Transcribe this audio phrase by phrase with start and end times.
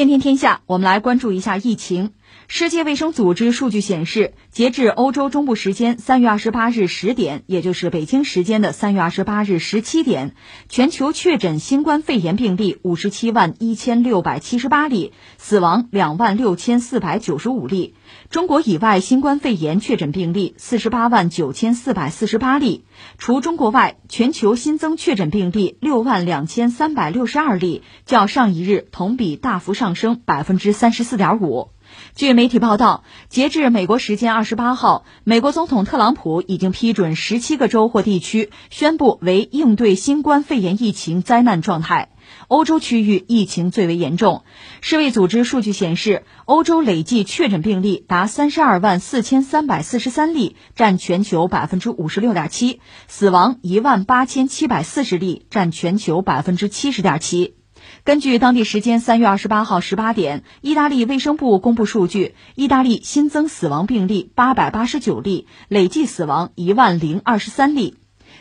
[0.00, 2.12] 天天天下，我们来关注一下疫情。
[2.48, 10.34] 世界卫生组织数据显示，截至欧洲中部时间三月二十八日十点，也就是北京时间的三月二十八日十七点，
[10.68, 17.94] 全球确诊新冠肺炎病例五十七万一千六百七十八例，死亡两万六千四百九十五例。
[18.30, 22.84] 中国以外新冠肺炎确诊病例四十八万九千四百四十八例。
[23.16, 31.70] 除中国外，全球新增确诊病例六万两千三百六十二例，较上一日同比大幅上升百分之三十四点五。
[32.14, 42.10] 据媒体报道，截至美国时间二十八号，美国总统特朗普已经批准十七个州或地区宣布为应对新冠肺炎疫情灾难状态。
[42.46, 44.44] 欧洲区域疫情最为严重。
[44.80, 57.59] 世卫组织数据显示，欧洲累计确诊病例达三十二万四千三百四十三例，占全球百分之五十六点七；死亡一万八千七百四十例，占全球百分之七十点七。
[58.02, 67.96] 根据当地时间三月二十八号十八点，意大利卫生部公布数据，意大利新增死亡病例八百八十九例，累计死亡一万零二十三例。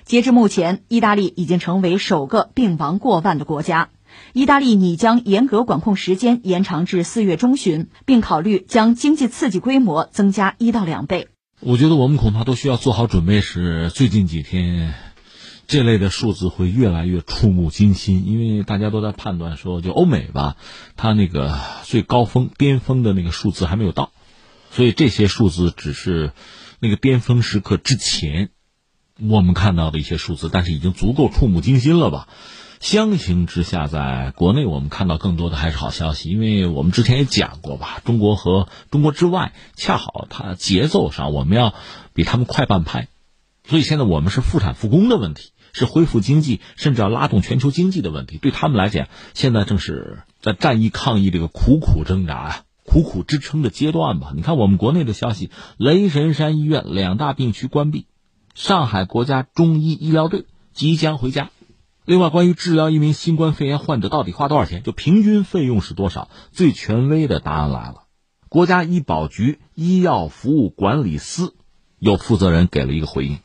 [0.06, 3.90] 截至目前，意大利已经成为首个病亡过万的国家。
[4.34, 11.28] 意大利拟将严格管控时间延长至四月中旬，并考虑将经济刺激规模增加一到两倍。
[11.60, 14.94] 我觉得我们恐怕都需要做好准备，是最近几天。
[15.70, 20.58] 这类的数字会越来越触目惊心，因为大家都在判断说，就欧美吧，
[20.96, 24.12] 它那个最高峰、巅峰的那个数字还没有到，
[24.72, 26.34] 所以这些数字只是
[26.80, 28.50] 那个巅峰时刻之前
[29.22, 32.28] 我们看到的一些数字，但是已经足够触目惊心了吧？
[32.80, 41.76] 相形之下，在国内我们看到更多的还是好消息，因为我们之前也讲过吧，中国和中国之外，恰好它节奏上我们要
[42.16, 43.08] 比他们快半拍，
[43.68, 45.52] 所以现在我们是复产复工的问题。
[45.74, 48.38] 是恢复经济，甚至要拉动全球经济的问题。
[48.38, 54.32] 对他们来讲，现在正是在战役抗疫这个苦苦挣扎啊、苦苦支撑的阶段吧。
[54.36, 58.06] 你看，我们国内的消息：雷神山医院两大病区关闭，
[58.54, 61.50] 上海国家中医医疗队即将回家。
[62.06, 66.30] 另外，关于治疗一名新冠肺炎患者到底花多少钱，就平均费用是多少？
[66.52, 68.06] 最权威的答案来了：
[68.48, 71.54] 国家医保局医药服务管理司
[72.00, 73.38] 有负责人给了一个回应。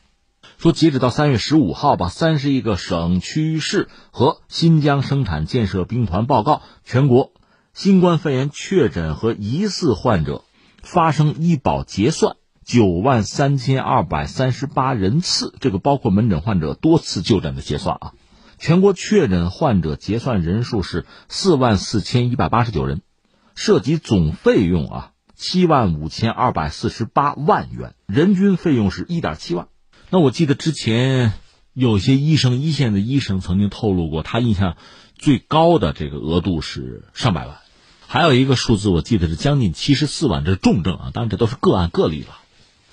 [0.57, 7.31] 说，截止到三月十五号吧，三十一个省区市和新疆生产建设兵团报告，全国
[7.73, 10.43] 新冠肺炎确诊和疑似患者
[10.81, 18.13] 发生医保结算九万三千二百三十八人次，这个包括门诊患者多次就诊的结算啊。
[18.57, 23.01] 全国确诊患者结算人数是四万四千一百八十九人，
[23.53, 29.67] 涉及总费用啊七万五千二百四十八万元，人均费用是一点七万。
[30.15, 31.33] 那我记得之前
[31.73, 34.77] 有些医生，一线的医生曾经透露过，他印象
[35.17, 37.57] 最高的这个额度是上百万，
[38.07, 42.29] 还有一个数字我记得是将近七十四万，这是重症啊，当然这都是个案个例了。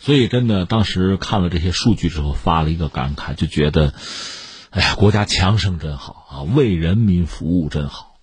[0.00, 3.94] 所以真的当时看了这些数据之后，发了一个感慨，就觉得，
[4.71, 8.16] 哎呀，国家强盛真好啊，为人民服务真好，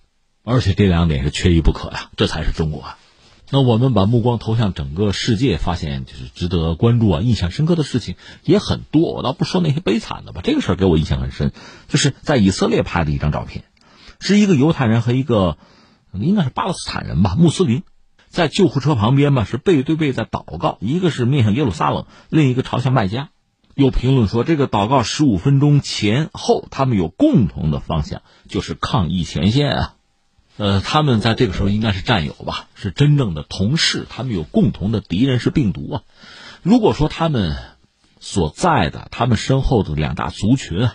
[0.44, 2.98] 而且这两点是缺一不可呀，这才是中国啊。
[3.52, 9.12] 那我们把目光投向整个世界，发现就是值得关注啊、印象深刻的事情也很多。
[9.12, 11.52] 我倒不说那些悲惨的吧，这个事儿给我印象很深，
[11.88, 13.64] 就是在以色列拍的一张照片，
[14.20, 15.58] 是一个犹太人和一个
[16.12, 17.82] 应该是巴勒斯坦人吧，穆斯林，
[18.28, 23.30] 在救护车旁边吧，是背对背在祷告，一个是面向耶路撒冷，另一个朝向麦加。
[23.74, 29.94] 有评论说，这个祷告十五分钟前后，他们有共同的方向，就是抗疫前线啊。
[30.56, 34.06] 呃，他们在这个时候应该是战友吧，是真正的同事。
[34.08, 36.02] 他们有共同的敌人是病毒啊。
[36.62, 37.56] 如果说他们
[38.18, 40.90] 所在的、他们身后的两大族群，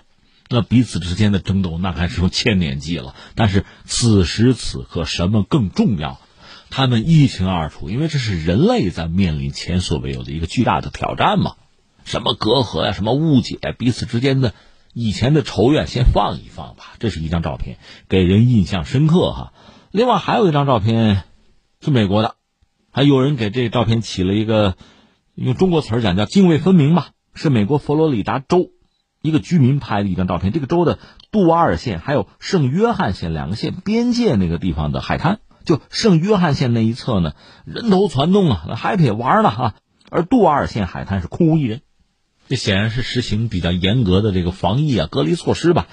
[0.50, 3.16] 那彼此之间的争斗那还是用千年计了。
[3.34, 6.22] 但是此时此刻，什么更重要？
[6.70, 11.56] 他们一清二楚，因为这是人类在面临前所未有的一个巨大的挑战嘛。
[12.04, 14.54] 什么隔阂呀，什么误解，彼此之间的。
[14.98, 19.54] 以前的仇怨先放一放吧，这是一张照片，给人印象深刻哈。
[19.92, 21.24] 另外还有一张照片，
[21.82, 22.36] 是美国的，
[22.94, 24.78] 还有人给这照片起了一个
[25.34, 28.70] 用中国词儿讲叫“泾渭分明”吧，是美国佛罗里达州
[29.22, 30.54] 一个居民拍的一张照片。
[30.54, 30.98] 这个州的
[31.30, 37.34] 杜瓦尔县还有圣约翰县两个县边界那个地方的海滩，就圣约翰县那一侧呢，
[37.66, 39.76] 人头攒动啊，那 happy 玩呢哈，
[40.10, 41.82] 而杜瓦尔县海滩是空无一人。
[42.48, 45.88] 这显然是实行比较严格的这个防疫啊隔离措施吧，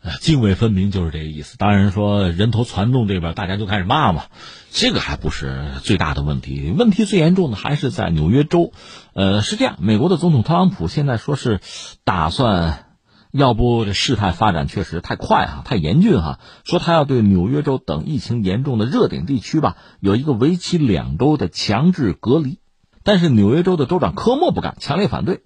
[0.00, 1.58] 呃，泾渭分明就是这个意思。
[1.58, 4.26] 当然说人头攒动这边大家就开始骂嘛，
[4.70, 8.72] 这个还不是最大的问题，问题最严重的还是在纽约州。
[9.12, 11.58] 呃，是这样，美国的总统特朗普现在说是
[12.04, 12.84] 打算
[13.32, 16.38] 要不这事态发展确实太快啊，太严峻哈。
[16.64, 22.60] 说他要对纽约州等疫情严重的热点地区吧，有一个为期两周的强制隔离。
[23.02, 25.40] 但是纽约州的州长科莫不干，强烈反对。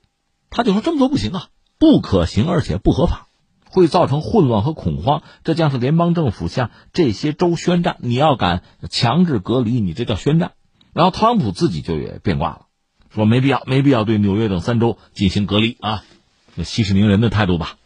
[0.52, 1.46] 他就说这么做不行啊，
[1.78, 3.26] 不可行，而且不合法，
[3.70, 5.22] 会造成混乱和恐慌。
[5.44, 7.96] 这将是联邦政府向这些州宣战。
[8.00, 10.52] 你要敢强制隔离，你这叫宣战。
[10.92, 12.66] 然后特朗普自己就也变卦了，
[13.14, 16.04] 说没必要，没必要对纽约等三州进行隔离啊。
[16.54, 17.78] 那息事宁人的态度吧，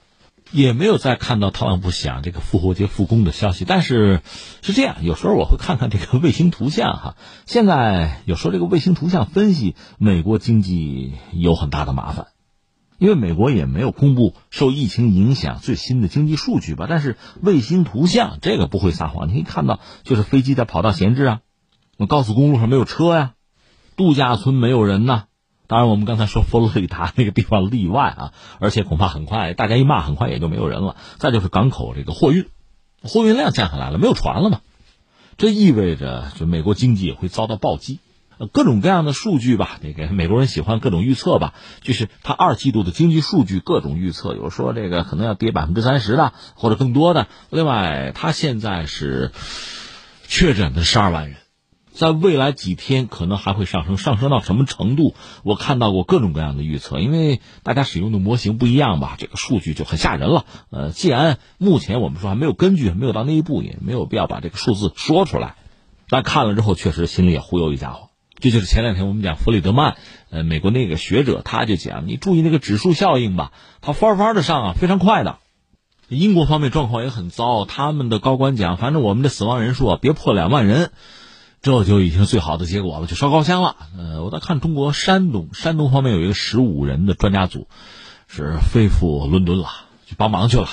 [0.50, 3.64] 也没有再看到特朗普想这个复活节复工的消息。
[3.64, 4.22] 但是
[4.60, 7.16] 是这样，有时候我会看看这个卫星图像哈。
[7.46, 12.26] 现在有说这个卫星图像分析美国经济有很大的麻烦，
[12.98, 16.86] 因为美国也没有公布受疫情影响最新的经济数据吧。
[16.88, 21.40] 但是卫星图像这个不会撒谎，你可以看到就是飞机在跑道闲置啊，
[21.96, 23.32] 那高速公路上没有车呀，
[23.96, 25.24] 度假村没有人呐。
[25.68, 30.96] 当然，我们刚才说佛罗里达那个地方例外啊，而且恐怕很快大家一骂，很快也就没有人了。
[31.18, 32.46] 再就是港口这个货运，
[33.02, 34.60] 货运量降下来了，没有船了嘛，
[35.36, 37.98] 这意味着就美国经济也会遭到暴击。
[38.38, 47.28] 呃，各种各样的数据吧，这个美国人喜欢各种预测吧，就是他二季度的经济数据各种预测，有说这个可能要跌百分之三十的或者更多的。
[47.50, 49.32] 另外，他现在是
[50.26, 51.38] 确诊的十二万人。
[51.92, 55.14] 在未来几天可能还会上升，上升到什么程度？
[55.42, 60.44] 我看到过各种各样的预测，因为大家使用的模型不一样吧，这个数据就很吓人了。
[60.68, 65.54] 呃，既然目前我们说还没有根据，没有到那一步，也没有必要把这个数字说出来。
[66.10, 68.10] 但看了之后，确实心里也忽悠一家伙。
[68.38, 69.96] 这就是前两天我们讲弗里德曼，
[70.30, 75.38] 呃，美国那个学者他就讲，你注意那个指数效应吧，它翻翻的上啊，非常快的。
[76.08, 80.92] 英国方面状况也很糟，他们的高官讲，反正我们的死亡人数啊，别破两万人。
[81.62, 83.74] 这就已经最好的结果了，就烧高香了。
[83.98, 87.66] 呃，我在看中国山东，山东方面有一个十五人的专家组，
[88.28, 89.68] 是飞赴伦敦了，
[90.06, 90.68] 去帮忙去了。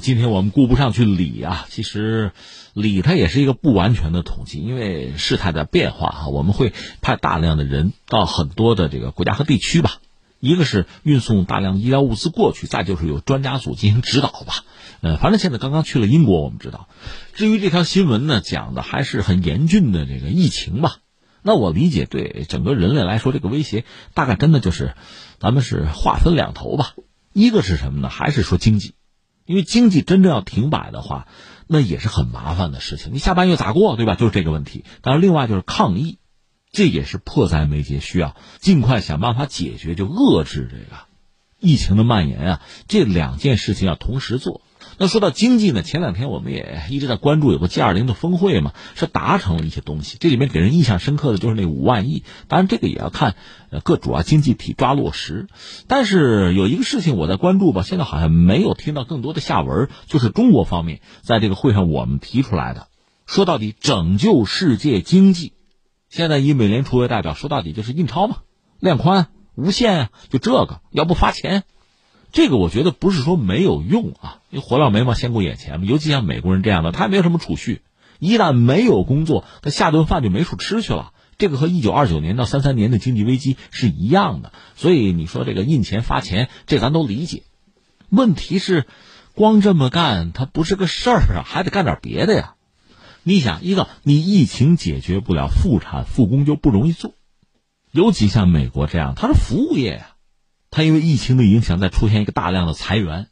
[0.00, 2.32] 今天我们顾不上去理啊，其实
[2.74, 6.28] 理它也是一个不完全的统计，因为事态在变化啊。
[6.28, 10.00] 我们会派大量的人到很多的这个国家和地区吧，
[10.38, 14.64] 一个是运送大量医疗物资过去，再就是有专家组进行指导吧。
[15.00, 16.88] 呃，反正现在刚刚去了英国，我们知道。
[17.32, 20.96] 至于这条新闻呢，讲的还是很严峻的这个疫情吧。
[21.42, 23.84] 那我理解，对整个人类来说，这个威胁
[24.14, 24.94] 大概真的就是，
[25.38, 26.94] 咱们是划分两头吧。
[27.32, 28.08] 一个是什么呢？
[28.08, 28.95] 还是说经济？
[29.46, 31.26] 因为经济真正要停摆的话，
[31.66, 33.14] 那也是很麻烦的事情。
[33.14, 34.14] 你下半月咋过，对吧？
[34.14, 34.84] 就是这个问题。
[35.00, 36.18] 当然，另外就是抗疫，
[36.70, 41.02] 这也是迫在眉睫，需要尽快想办法解决，就遏制这个
[41.58, 42.62] 疫情的蔓延啊。
[42.88, 44.60] 这两件事情要同时做。
[44.98, 50.16] 那说到经济呢，前两天我们也一直在关注有个 G 二零的峰会嘛，是达成了一些东西。
[50.18, 53.36] 这里面给人印象深刻的就是那五万亿，当然这个也要看
[53.70, 55.48] 呃各主要经济体抓落实。
[55.86, 62.88] 但是有一个事情我在关注吧，现在好像没有听到更多的下文，就是中国方面在这个会上我们提出来的，
[63.26, 65.52] 说到底拯救世界经济，
[66.08, 68.36] 现在以美联储为代表，说到底就是印钞嘛，
[68.80, 71.64] 量宽无限，就这个要不发钱。
[72.32, 75.86] 这个我觉得不是说没有用啊，因为火烧眉毛先顾眼前嘛。
[75.86, 77.82] 尤其像美国人这样的，他也没有什么储蓄，
[78.18, 81.12] 一旦没有工作，他下顿饭就没处吃去了。
[81.38, 84.52] 这个和一九二九年到三三年的经济危机是一样的。
[84.74, 87.42] 所以你说这个印钱发钱，这咱都理解。
[88.08, 88.86] 问题是，
[89.34, 92.54] 光这么干它不是个事儿啊，还得干点别的呀。
[93.22, 97.12] 你想，一个你疫情解决不了，复产复工就不容易做，
[97.90, 100.15] 尤其像美国这样，它是服务业呀。
[100.76, 103.28] 他因为疫情的影响，再出现一个大量的裁员，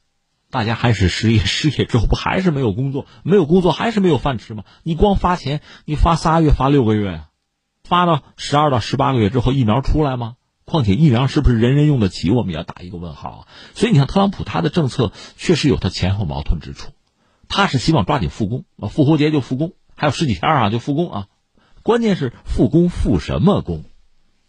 [0.50, 4.64] 大家还是失业，失业之后不还是没有工作，没有工作还是没有饭吃吗？
[4.82, 7.28] 你光发钱，你发仨月，发六个月呀，
[7.86, 10.36] 发到十二到十八个月之后，疫苗出来吗？
[10.64, 12.30] 况且疫苗是不是人人用得起？
[12.30, 13.48] 我们也要打一个问号啊！
[13.74, 16.92] 所以你看，特朗普他的政策确实有他前后矛盾之处，
[17.46, 21.26] 他是希望抓紧复工啊，复活节就复工，还有十几天啊就复工啊，
[21.82, 23.84] 关键是复工复什么工？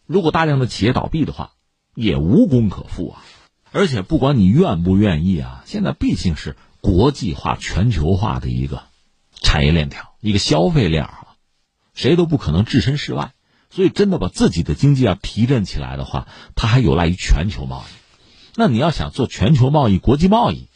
[0.05, 1.51] 如果大量的企业倒闭的话。
[1.95, 3.23] 也无功可复啊！
[3.71, 8.83] 而且不管你愿不愿意啊，现在毕竟是国际化、全球化的一个
[9.41, 11.27] 产业链条、一个消费链啊，
[11.93, 13.31] 谁都不可能置身事外。
[13.71, 17.93] 所以，真的把自己的经济要提振起来的话，它还有赖于全球贸易。
[18.55, 20.69] 那你要想做全球贸易、国际贸易，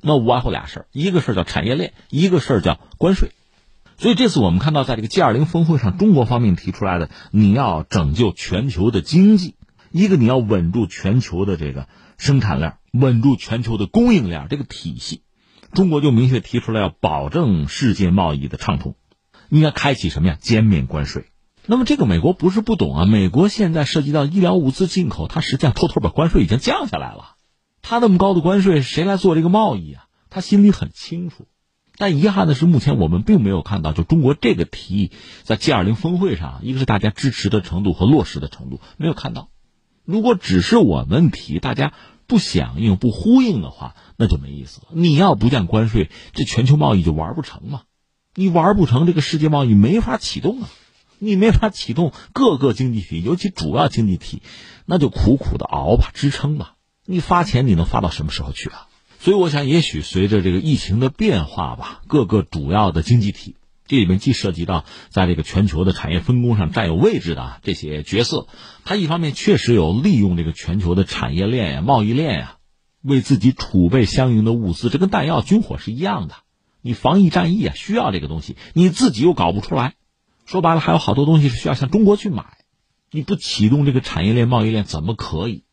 [0.00, 3.30] 那无外乎俩事儿：一个事儿叫产业链，一个事儿叫关税。
[3.98, 9.56] 所以，这次我们看到，在这个 G 二零峰会上，中国方面提出来的，你要拯救全球的经济。
[9.94, 11.86] 一个你要稳住全球的这个
[12.18, 15.22] 生产链，稳住全球的供应链这个体系，
[15.72, 18.96] 中国就明确提出来要保证世界贸易的畅通，
[19.50, 20.36] 应该开启什么呀？
[20.40, 21.26] 减免关税。
[21.66, 27.36] 那么这个美国不是不懂啊，美国现在涉及到医疗物资进口，它实际上偷偷把关税已经降下来了，
[27.80, 30.06] 他那么高的关税，谁来做这个贸易啊？
[30.28, 31.46] 他心里很清楚。
[31.96, 35.12] 但遗憾的是，目前我们并没有看到，就中国这个提议
[35.44, 39.50] 在 G 二零峰会上，一个是大家支持的程度和落实的程度没有看到。
[40.04, 41.92] 如果只是我们提，大家
[42.26, 44.88] 不响应、不呼应的话，那就没意思了。
[44.92, 47.82] 你要不降关税，这全球贸易就玩不成嘛？
[48.34, 50.68] 你玩不成，这个世界贸易没法启动啊！
[51.18, 54.42] 你没法启动，各个经济体，尤其主要经济体，
[54.84, 56.74] 那就苦苦的熬吧，支撑吧。
[57.06, 58.88] 你发钱，你能发到什么时候去啊？
[59.20, 68.46] 所以我想，也许随着这个疫情的变化吧，各个主要的经济体，这里面既涉及到在这个全球的产业分工上占有位置的这些角色，
[68.84, 72.56] 它一方面确实有利用这个全球的产业链呀、贸易链呀，
[73.02, 76.34] 为自己储备相应的物资，这跟弹药、军火是一样的。
[76.80, 79.94] 你防疫战役啊，需要这个东西，你自己又搞不出来，
[80.46, 82.44] 说白了，还有好多东西是需要向中国去买，
[83.10, 85.64] 你不启动这个产业链、贸易链怎么可以？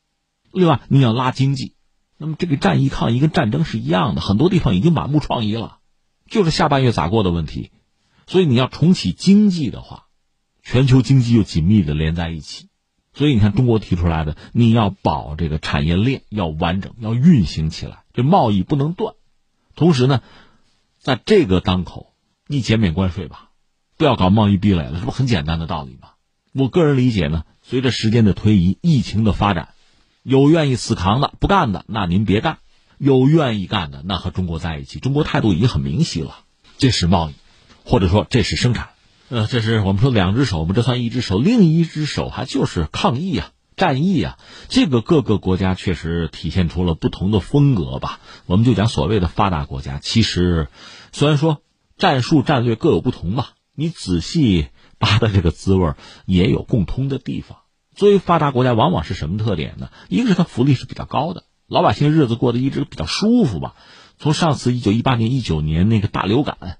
[0.51, 1.75] 另外，你要拉经济。
[2.17, 5.79] 那么这个战役抗疫跟战争是一样的，很多地方已经满目疮痍了，
[6.29, 7.71] 就是下半月咋过的问题。
[8.31, 10.05] 所以你要重启经济的话，
[10.63, 12.69] 全球经济又紧密的连在一起。
[13.13, 19.15] 所以你看，中国提出来的，你要保这个产业链要完整，要运行起来，这贸易不能断。
[19.75, 20.21] 同时呢，
[20.97, 22.13] 在这个当口，
[22.47, 23.49] 你减免关税吧，
[23.97, 26.11] 不要搞贸易壁垒了，这不很简单的道理吗？
[26.53, 29.73] 我个人理解呢，随着时间的推移，疫情的发展。
[30.23, 32.59] 有愿意死扛的，不干的，那您别干；
[32.97, 34.99] 有愿意干的，那和中国在一起。
[34.99, 36.45] 中国态度已经很明晰了，
[36.77, 37.33] 这是贸易，
[37.85, 38.89] 或者说这是生产。
[39.29, 44.37] 呃，这是我们说两只手嘛，这算一只手，另一只手还就是抗疫啊、战役啊。
[44.67, 48.19] 这个各个国家确实体现出了不同的风格吧。
[48.45, 50.67] 我们就讲所谓的发达国家，其实
[51.13, 51.61] 虽然说
[51.97, 54.67] 战术战略各有不同吧，你仔细
[54.99, 55.93] 扒的这个滋味
[56.25, 57.59] 也有共通的地方。
[57.95, 59.89] 作为发达国家，往往是什么特点呢？
[60.09, 63.75] 一个是它福利是比较高的，老百姓日子过得一直比较舒服吧。
[64.17, 66.79] 从上次一九一八年、一九年那个大流感，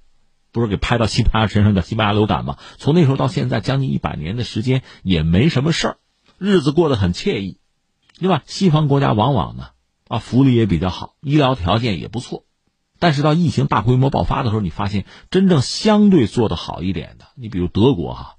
[0.51, 2.57] 不是给拍到西班牙身上的西班牙流感吗？
[2.77, 5.97] 从那时候到现在，将近一百年的时间也没什么事儿，
[6.37, 7.59] 日子过得很惬意。
[8.17, 9.69] 另外，西方国家往往呢，
[10.07, 12.45] 啊，福利也比较好，医疗条件也不错。
[12.99, 18.35] 但是到疫情大规模爆发的时候，你发现真正相对做得好一点的，你比如德国哈，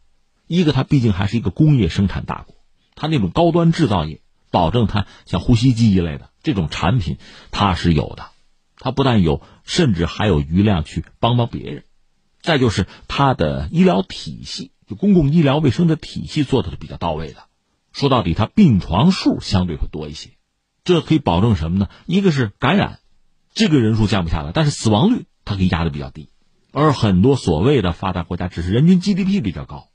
[0.46, 2.54] 一个它毕竟还是一个工业生产大国。
[2.94, 7.16] 它那种高端制造业，保证它像呼吸机一类的这种产品，
[7.50, 8.26] 它是有的。
[8.76, 11.84] 它不但有，甚至还有余量去帮帮别人。
[12.42, 17.44] 再就是它的医疗体系，就公共医疗卫生的体系做的是比较到位的。
[17.92, 20.30] 说到底，它病床数相对会多一些，
[20.84, 21.88] 这可以保证什么呢？
[22.06, 22.98] 一个是感染，
[23.54, 26.28] 这个人数降不下来，但是死亡率它可以压的比较低。
[26.72, 29.88] 而很多所谓的发达国家，只是人均 GDP 比较高。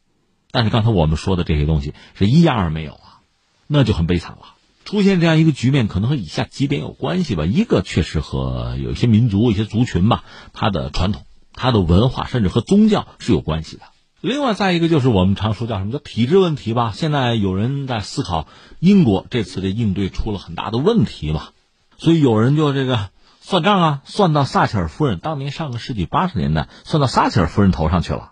[0.52, 3.22] 但是刚才我们说的这些东西是一样没有啊，
[3.68, 4.54] 那就很悲惨了。
[4.86, 7.46] 出现这样一个局面，可能和以下几点有关系吧。
[7.46, 10.24] 一个确实和有一些民族、一些族群吧，
[10.54, 11.26] 它的传统、
[11.58, 13.84] 它的文化，甚至和宗教是有关系的。
[14.22, 16.92] 另外，再一个就是我们常说叫什么叫体制问题吧。
[16.96, 18.48] 现在有人在思考，
[18.80, 21.50] 英国这次的应对出了很大的问题嘛，
[21.98, 23.10] 所以有人就这个
[23.42, 28.32] 算账啊，算到撒切尔夫人当年上个世纪八十年代，算到撒切尔夫人头上去了。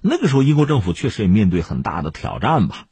[0.00, 2.86] 那个时候，英国政府确实也面对很大的挑战吧。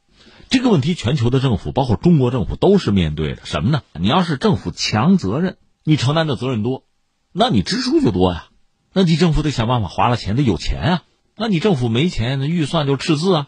[0.49, 3.41] 这个问题，全球的政府，包括中国政府，都是面对的。
[3.45, 3.81] 什么呢？
[3.99, 6.83] 你要是政府强责任，你承担的责任多，
[7.31, 8.45] 那你支出就多呀。
[8.97, 11.03] 那你政府得想办法花了钱，得有钱啊。
[11.35, 13.47] 那你政府没钱，那预算就赤字啊。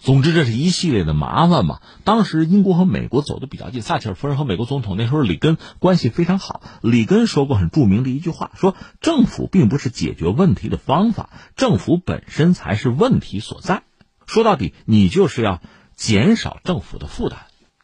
[0.00, 1.78] 总之，这是一系列的麻烦嘛。
[2.02, 6.60] 当时英国和美国走的比较近，撒切尔夫人和美国总统那时候里根关系非常好。
[6.82, 13.84] 里根说过很著名的一句话，说政府并不是解决问题的方法，政府本身才是问题所在。
[14.26, 15.62] 说到底，你就是要
[15.94, 17.38] 减少政府的负担，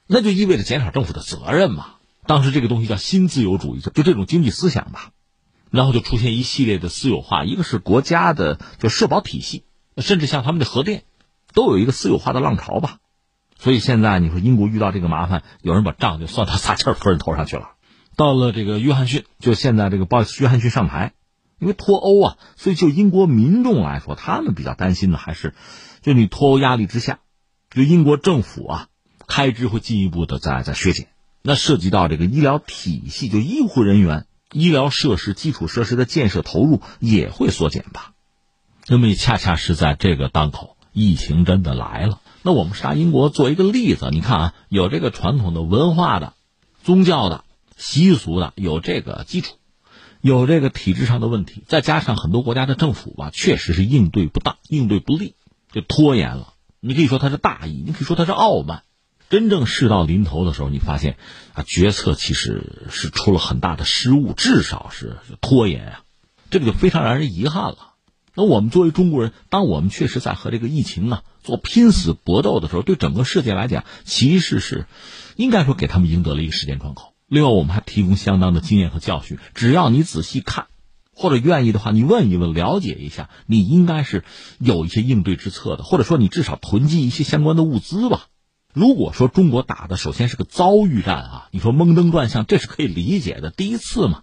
[0.09, 1.91] 那就意味着减少政府的责任嘛。
[2.27, 5.11] 当时这个东西叫新自由主义，就这种经济思想吧。
[5.77, 9.63] 然后就出现一系列的私有化，一个是国家的就社保体系，
[9.99, 11.05] 甚至像他们的核电。
[11.55, 12.99] 都有一个私有化的浪潮吧，
[13.59, 17.71] 所以现在你说英国遇到这个麻烦，有人把账就算到撒切尔夫人头上去了。
[18.15, 21.15] 到了这个约翰逊，就现在这个鲍约翰逊上台，
[21.59, 25.55] 因为脱欧啊，所以就英国民众来说，他们比较担心的还是，
[26.03, 27.21] 就你脱欧压力之下，
[27.71, 28.89] 就英国政府啊，
[29.27, 31.09] 开支会进一步的在在削减，
[31.41, 38.13] 那涉及到这个医疗体系，就医护人员、医疗设施、基础设施的建设投入也会缩减吧。
[38.87, 40.77] 那么恰恰是在这个当口。
[40.99, 46.33] 疫情真的来了，那我们杀英国做一个例子，你看啊，有这个传统的文化的、
[46.83, 47.45] 宗教的、
[47.77, 49.57] 习俗的，有这个基础，
[50.23, 55.35] 有这个体制上的问题，再加上很多国家的政府吧，确实是应对不当、应对不利，
[55.71, 56.55] 就拖延了。
[56.81, 58.85] 你可以说他是大意，你可以说他是傲慢，
[59.29, 61.17] 真正事到临头的时候，你发现
[61.55, 66.01] 啊，决策其实是出了很大的失误，至少是拖延啊，
[66.51, 67.79] 这个就非常让人遗憾了。
[68.35, 74.87] 那我们作为中国人，当我们确实在和这个疫情啊做拼死搏斗的时候，对整个世界来讲，其实是
[75.37, 77.15] 应该说给他们赢得了一个时间窗口。
[77.27, 79.39] 另外，我们还提供相当的经验和教训。
[79.55, 80.67] 只要你仔细看，
[81.13, 84.23] 或者愿意的话，你问一问，了解一下，你应该是
[84.61, 88.27] 有一些应对之策的，或者说你至少囤积一些相关的物资吧。
[88.77, 94.23] 如果说中国打的首先是个遭遇战啊，你说蒙登乱象，这是可以理解的，第一次嘛，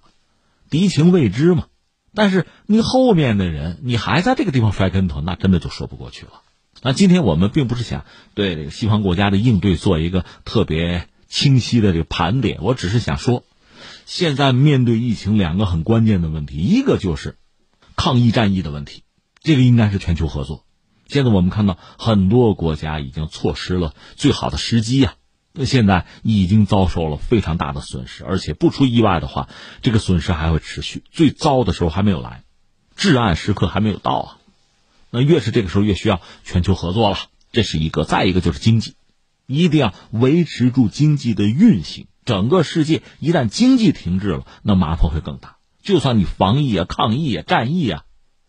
[0.69, 1.65] 敌情未知嘛。
[2.13, 6.43] 但是你后面的人，你还在这个地方摔跟头，那真的就说不过去了。
[6.83, 8.05] 那今天我们并不是想
[8.35, 13.43] 对这个西方国家的应对做一个特别清晰的这个盘点，我只是想说，
[14.05, 17.37] 现在面对疫情，两个很关键的问题，一个就是
[17.95, 19.01] 抗疫战役的问题，
[19.41, 20.63] 这个应该是全球合作。
[21.13, 25.13] 现在我们看到很多国家已经错失了最好的时机呀。
[25.51, 29.47] 那现在已经遭受了非常大的损失，而且不出意外的话，
[29.83, 31.03] 这个损失还会持续。
[31.11, 32.41] 最糟的时候还没有来，
[32.95, 34.37] 至暗时刻还没有到啊！
[35.11, 37.17] 那越是这个时候，越需要全球合作了。
[37.51, 38.95] 这是一个，再一个就是经济，
[39.45, 42.07] 一定要维持住经济的运行。
[42.25, 45.57] 整个世界一旦经济停滞了，那麻烦会更大。
[45.83, 48.05] 就算你防疫啊、抗疫啊、战役啊，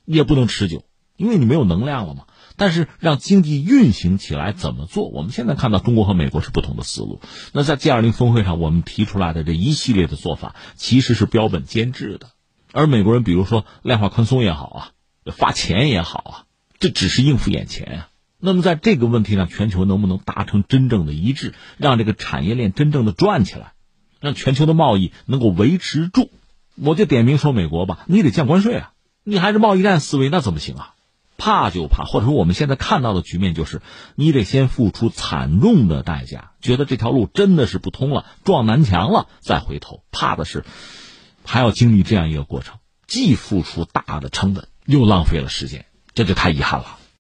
[0.07, 0.87] 也不能持久，
[1.19, 2.25] 因为你没有能量了嘛。
[2.57, 5.09] 但是让经济运行起来怎么做？
[5.09, 7.21] 我们现在看到中国和美国是不同的思路。
[7.53, 12.31] 那在 G 二零峰会上，我们提出来的这一系列的做法，其实是标本兼治的。
[12.73, 16.35] 而美国人，比如说量化宽松也好啊，发钱也好啊，
[16.79, 18.09] 这只是应付眼前啊。
[18.39, 23.73] 那么在这个问题上，全球能不能达成真正的一致，让这个产业链真正的转起来，
[24.21, 26.31] 让全球的贸易能够维持住？
[26.77, 28.93] 我就点名说美国吧，你得降关税啊，
[29.23, 30.95] 你还是贸易战思维，那怎么行啊？
[31.37, 33.83] 怕就怕，或者说我们现在看到的局面就是，
[34.15, 40.05] 你得先付出惨重的代价，觉得这条路真的是不通了，撞南墙了，再回头。
[40.11, 40.65] 怕的是，
[41.45, 46.99] 还要经历这样一个过程，既付出大的成本，又浪费了时间，这就太遗憾了。